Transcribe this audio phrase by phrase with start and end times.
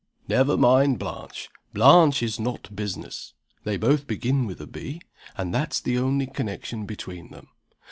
[0.27, 1.49] "Never mind Blanche.
[1.73, 3.35] Blanche is not business.
[3.65, 4.99] They both begin with a B
[5.37, 7.49] and that's the only connection between them.